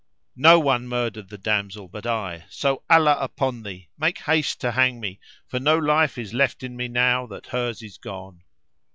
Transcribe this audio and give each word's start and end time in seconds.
No 0.35 0.57
one 0.59 0.87
murdered 0.87 1.29
the 1.29 1.37
damsel 1.37 1.87
but 1.87 2.07
I, 2.07 2.45
so 2.49 2.81
Allah 2.89 3.19
upon 3.19 3.61
thee, 3.61 3.89
make 3.99 4.17
haste 4.17 4.59
to 4.61 4.71
hang 4.71 4.99
me, 4.99 5.19
for 5.47 5.59
no 5.59 5.77
life 5.77 6.17
is 6.17 6.33
left 6.33 6.63
in 6.63 6.75
me 6.75 6.87
now 6.87 7.27
that 7.27 7.45
hers 7.45 7.83
is 7.83 7.99
gone." 7.99 8.41